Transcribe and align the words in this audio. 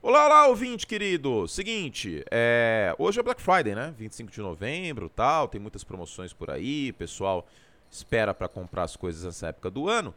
Olá, 0.00 0.26
olá, 0.26 0.46
ouvinte 0.46 0.86
querido! 0.86 1.48
Seguinte, 1.48 2.24
é... 2.30 2.94
hoje 3.00 3.18
é 3.18 3.22
Black 3.22 3.42
Friday, 3.42 3.74
né? 3.74 3.92
25 3.98 4.30
de 4.30 4.40
novembro 4.40 5.08
tal, 5.08 5.48
tem 5.48 5.60
muitas 5.60 5.82
promoções 5.82 6.32
por 6.32 6.50
aí, 6.50 6.92
pessoal 6.92 7.44
espera 7.90 8.32
para 8.32 8.46
comprar 8.48 8.84
as 8.84 8.94
coisas 8.94 9.24
nessa 9.24 9.48
época 9.48 9.68
do 9.68 9.88
ano. 9.88 10.14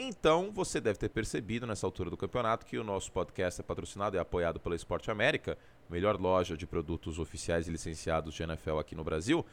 Então, 0.00 0.50
você 0.50 0.80
deve 0.80 0.98
ter 0.98 1.10
percebido 1.10 1.64
nessa 1.64 1.86
altura 1.86 2.10
do 2.10 2.16
campeonato 2.16 2.66
que 2.66 2.76
o 2.76 2.82
nosso 2.82 3.12
podcast 3.12 3.60
é 3.60 3.62
patrocinado 3.62 4.16
e 4.16 4.18
apoiado 4.18 4.58
pela 4.58 4.74
Esporte 4.74 5.12
América, 5.12 5.56
melhor 5.88 6.20
loja 6.20 6.56
de 6.56 6.66
produtos 6.66 7.20
oficiais 7.20 7.68
e 7.68 7.70
licenciados 7.70 8.34
de 8.34 8.42
NFL 8.42 8.78
aqui 8.78 8.96
no 8.96 9.04
Brasil. 9.04 9.46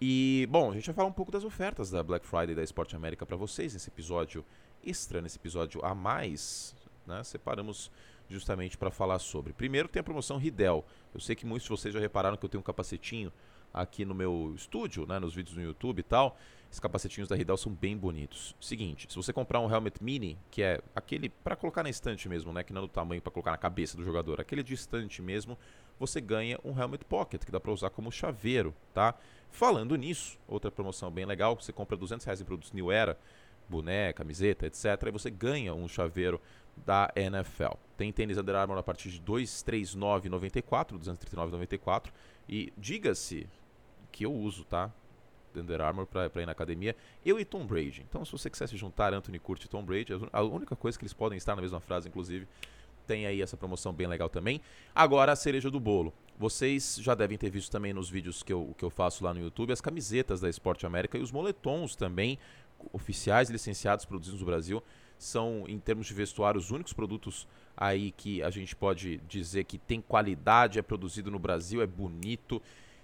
E, 0.00 0.46
bom, 0.48 0.70
a 0.70 0.74
gente 0.74 0.86
vai 0.86 0.94
falar 0.94 1.08
um 1.08 1.12
pouco 1.12 1.32
das 1.32 1.42
ofertas 1.42 1.90
da 1.90 2.04
Black 2.04 2.24
Friday 2.24 2.54
da 2.54 2.62
Esporte 2.62 2.94
América 2.94 3.26
para 3.26 3.36
vocês 3.36 3.74
nesse 3.74 3.88
episódio 3.88 4.44
extra, 4.86 5.20
nesse 5.20 5.38
episódio 5.38 5.84
a 5.84 5.92
mais. 5.92 6.72
Né? 7.04 7.24
Separamos 7.24 7.90
justamente 8.28 8.76
para 8.76 8.90
falar 8.90 9.18
sobre. 9.18 9.52
Primeiro 9.52 9.88
tem 9.88 10.00
a 10.00 10.04
promoção 10.04 10.36
Ridel. 10.38 10.84
Eu 11.12 11.20
sei 11.20 11.36
que 11.36 11.46
muitos 11.46 11.64
de 11.64 11.70
vocês 11.70 11.92
já 11.92 12.00
repararam 12.00 12.36
que 12.36 12.44
eu 12.44 12.48
tenho 12.48 12.60
um 12.60 12.64
capacetinho 12.64 13.32
aqui 13.72 14.04
no 14.04 14.14
meu 14.14 14.52
estúdio, 14.54 15.04
né, 15.06 15.18
nos 15.18 15.34
vídeos 15.34 15.56
no 15.56 15.62
YouTube 15.62 15.98
e 15.98 16.02
tal. 16.04 16.38
Esses 16.70 16.80
capacetinhos 16.80 17.28
da 17.28 17.36
Ridel 17.36 17.56
são 17.56 17.72
bem 17.72 17.96
bonitos. 17.96 18.54
Seguinte, 18.60 19.06
se 19.08 19.16
você 19.16 19.32
comprar 19.32 19.60
um 19.60 19.72
helmet 19.72 20.02
mini, 20.02 20.38
que 20.50 20.62
é 20.62 20.80
aquele 20.94 21.28
para 21.28 21.56
colocar 21.56 21.82
na 21.82 21.90
estante 21.90 22.28
mesmo, 22.28 22.52
né, 22.52 22.62
que 22.62 22.72
não 22.72 22.82
é 22.82 22.82
do 22.82 22.88
tamanho 22.88 23.20
para 23.20 23.32
colocar 23.32 23.50
na 23.50 23.58
cabeça 23.58 23.96
do 23.96 24.04
jogador, 24.04 24.40
aquele 24.40 24.62
de 24.62 24.74
estante 24.74 25.20
mesmo, 25.20 25.58
você 25.98 26.20
ganha 26.20 26.58
um 26.64 26.78
helmet 26.78 27.04
pocket 27.04 27.44
que 27.44 27.52
dá 27.52 27.60
para 27.60 27.72
usar 27.72 27.90
como 27.90 28.10
chaveiro, 28.10 28.74
tá? 28.92 29.14
Falando 29.50 29.94
nisso, 29.94 30.36
outra 30.48 30.70
promoção 30.70 31.10
bem 31.10 31.24
legal, 31.24 31.54
você 31.54 31.72
compra 31.72 31.96
200 31.96 32.24
reais 32.24 32.40
em 32.40 32.44
produtos 32.44 32.72
New 32.72 32.90
Era, 32.90 33.16
boné, 33.68 34.12
camiseta, 34.12 34.66
etc, 34.66 34.84
e 35.06 35.10
você 35.10 35.30
ganha 35.30 35.72
um 35.74 35.86
chaveiro 35.86 36.40
da 36.76 37.10
NFL. 37.14 37.74
Tem 37.96 38.12
tênis 38.12 38.38
Under 38.38 38.54
Armour 38.56 38.78
a 38.78 38.82
partir 38.82 39.10
de 39.10 39.20
239,94, 39.20 40.98
239,94 40.98 42.10
e 42.48 42.72
diga-se 42.76 43.46
que 44.10 44.24
eu 44.24 44.32
uso, 44.32 44.64
tá? 44.64 44.92
Under 45.54 45.80
Armour 45.80 46.06
para 46.06 46.42
ir 46.42 46.46
na 46.46 46.52
academia, 46.52 46.96
eu 47.24 47.38
e 47.38 47.44
Tom 47.44 47.64
Brady. 47.64 48.04
Então, 48.08 48.24
se 48.24 48.32
você 48.32 48.50
quiser 48.50 48.66
se 48.66 48.76
juntar 48.76 49.14
Anthony 49.14 49.38
Curti 49.38 49.66
e 49.66 49.68
Tom 49.68 49.84
Brady, 49.84 50.12
a 50.32 50.42
única 50.42 50.74
coisa 50.74 50.98
que 50.98 51.04
eles 51.04 51.12
podem 51.12 51.38
estar 51.38 51.54
na 51.54 51.62
mesma 51.62 51.78
frase, 51.80 52.08
inclusive, 52.08 52.48
tem 53.06 53.26
aí 53.26 53.40
essa 53.40 53.56
promoção 53.56 53.92
bem 53.92 54.06
legal 54.06 54.28
também. 54.28 54.60
Agora, 54.94 55.32
a 55.32 55.36
cereja 55.36 55.70
do 55.70 55.78
bolo. 55.78 56.12
Vocês 56.36 56.96
já 57.00 57.14
devem 57.14 57.38
ter 57.38 57.50
visto 57.50 57.70
também 57.70 57.92
nos 57.92 58.10
vídeos 58.10 58.42
que 58.42 58.52
eu, 58.52 58.74
que 58.76 58.84
eu 58.84 58.90
faço 58.90 59.22
lá 59.22 59.32
no 59.32 59.38
YouTube 59.38 59.72
as 59.72 59.80
camisetas 59.80 60.40
da 60.40 60.50
Esporte 60.50 60.84
América 60.84 61.16
e 61.16 61.22
os 61.22 61.30
moletons 61.30 61.94
também, 61.94 62.36
oficiais 62.92 63.48
licenciados 63.48 64.04
produzidos 64.04 64.40
no 64.40 64.46
Brasil 64.46 64.82
são, 65.24 65.64
em 65.66 65.78
termos 65.78 66.06
de 66.06 66.14
vestuário, 66.14 66.58
os 66.58 66.70
únicos 66.70 66.92
produtos 66.92 67.48
aí 67.76 68.12
que 68.12 68.42
a 68.42 68.50
gente 68.50 68.76
pode 68.76 69.18
dizer 69.28 69.64
que 69.64 69.78
tem 69.78 70.00
qualidade, 70.00 70.78
é 70.78 70.82
produzido 70.82 71.30
no 71.30 71.38
Brasil, 71.38 71.82
é 71.82 71.86
bonito. 71.86 72.60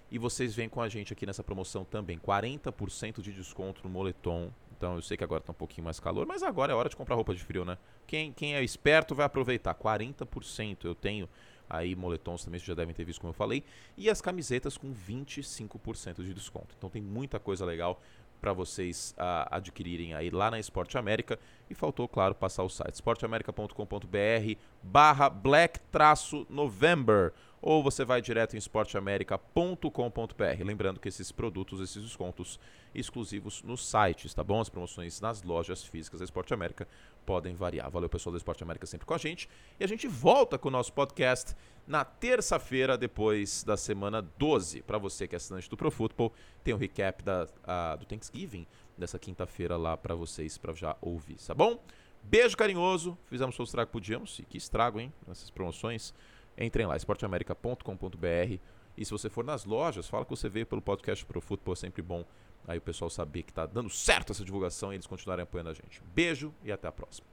E 0.09 0.17
vocês 0.17 0.53
vêm 0.53 0.69
com 0.69 0.81
a 0.81 0.87
gente 0.87 1.11
aqui 1.11 1.25
nessa 1.25 1.43
promoção 1.43 1.83
também. 1.83 2.19
40% 2.19 3.21
de 3.21 3.33
desconto 3.33 3.81
no 3.83 3.89
moletom. 3.89 4.51
Então 4.77 4.95
eu 4.95 5.01
sei 5.01 5.17
que 5.17 5.23
agora 5.23 5.41
está 5.41 5.51
um 5.51 5.55
pouquinho 5.55 5.85
mais 5.85 5.99
calor, 5.99 6.25
mas 6.25 6.43
agora 6.43 6.73
é 6.73 6.75
hora 6.75 6.89
de 6.89 6.95
comprar 6.95 7.15
roupa 7.15 7.33
de 7.33 7.43
frio, 7.43 7.63
né? 7.63 7.77
Quem, 8.05 8.31
quem 8.33 8.55
é 8.55 8.63
esperto 8.63 9.15
vai 9.15 9.25
aproveitar. 9.25 9.73
40% 9.73 10.85
eu 10.85 10.95
tenho 10.95 11.29
aí 11.69 11.95
moletons 11.95 12.43
também, 12.43 12.59
vocês 12.59 12.67
já 12.67 12.73
devem 12.73 12.93
ter 12.93 13.05
visto 13.05 13.21
como 13.21 13.31
eu 13.31 13.35
falei. 13.35 13.63
E 13.97 14.09
as 14.09 14.21
camisetas 14.21 14.77
com 14.77 14.93
25% 14.93 16.23
de 16.23 16.33
desconto. 16.33 16.75
Então 16.77 16.89
tem 16.89 17.01
muita 17.01 17.39
coisa 17.39 17.65
legal 17.65 18.01
para 18.41 18.51
vocês 18.51 19.15
uh, 19.17 19.47
adquirirem 19.51 20.15
aí 20.15 20.31
lá 20.31 20.49
na 20.49 20.57
Esporte 20.59 20.97
América. 20.97 21.37
E 21.69 21.75
faltou, 21.75 22.07
claro, 22.07 22.33
passar 22.35 22.63
o 22.63 22.69
site 22.69 22.95
esporteamerica.com.br 22.95 24.55
barra 24.83 25.29
black-november 25.29 27.31
ou 27.61 27.83
você 27.83 28.03
vai 28.03 28.21
direto 28.21 28.55
em 28.55 28.57
esporteamerica.com.br. 28.57 30.63
Lembrando 30.63 30.99
que 30.99 31.07
esses 31.07 31.31
produtos, 31.31 31.79
esses 31.79 32.01
descontos 32.01 32.59
exclusivos 32.93 33.61
nos 33.61 33.85
sites, 33.85 34.33
tá 34.33 34.43
bom? 34.43 34.59
As 34.59 34.69
promoções 34.69 35.21
nas 35.21 35.43
lojas 35.43 35.83
físicas 35.83 36.19
da 36.19 36.25
Esporte 36.25 36.53
América 36.53 36.87
podem 37.25 37.53
variar. 37.53 37.89
Valeu, 37.91 38.09
pessoal 38.09 38.31
da 38.31 38.37
Esporte 38.37 38.63
América, 38.63 38.87
sempre 38.87 39.05
com 39.05 39.13
a 39.13 39.17
gente. 39.17 39.47
E 39.79 39.83
a 39.83 39.87
gente 39.87 40.07
volta 40.07 40.57
com 40.57 40.69
o 40.69 40.71
nosso 40.71 40.91
podcast 40.91 41.55
na 41.85 42.03
terça-feira, 42.03 42.97
depois 42.97 43.63
da 43.63 43.77
semana 43.77 44.21
12. 44.21 44.81
Para 44.81 44.97
você 44.97 45.27
que 45.27 45.35
é 45.35 45.37
assinante 45.37 45.69
do 45.69 45.77
Pro 45.77 45.91
Football, 45.91 46.33
tem 46.63 46.73
um 46.73 46.77
recap 46.77 47.23
da, 47.23 47.47
a, 47.63 47.95
do 47.95 48.05
Thanksgiving 48.05 48.65
dessa 48.97 49.19
quinta-feira 49.19 49.77
lá 49.77 49.95
para 49.95 50.15
vocês, 50.15 50.57
para 50.57 50.73
já 50.73 50.97
ouvir, 51.01 51.35
tá 51.35 51.53
bom? 51.53 51.79
Beijo 52.23 52.55
carinhoso, 52.55 53.17
fizemos 53.25 53.57
o 53.57 53.63
estrago 53.63 53.87
que 53.87 53.93
podíamos, 53.93 54.37
e 54.39 54.43
que 54.43 54.57
estrago, 54.57 54.99
hein, 54.99 55.11
nessas 55.27 55.49
promoções. 55.49 56.13
Entrem 56.57 56.85
lá, 56.85 56.95
esporteamerica.com.br. 56.95 58.59
E 58.97 59.05
se 59.05 59.11
você 59.11 59.29
for 59.29 59.43
nas 59.43 59.65
lojas, 59.65 60.07
fala 60.07 60.25
que 60.25 60.31
você 60.31 60.49
veio 60.49 60.65
pelo 60.65 60.81
podcast 60.81 61.25
Pro 61.25 61.39
Football, 61.39 61.73
é 61.73 61.77
sempre 61.77 62.01
bom 62.01 62.25
aí 62.67 62.77
o 62.77 62.81
pessoal 62.81 63.09
saber 63.09 63.43
que 63.43 63.51
está 63.51 63.65
dando 63.65 63.89
certo 63.89 64.31
essa 64.31 64.43
divulgação 64.43 64.91
e 64.91 64.95
eles 64.95 65.07
continuarem 65.07 65.43
apoiando 65.43 65.69
a 65.69 65.73
gente. 65.73 66.01
Beijo 66.13 66.53
e 66.63 66.71
até 66.71 66.87
a 66.87 66.91
próxima. 66.91 67.30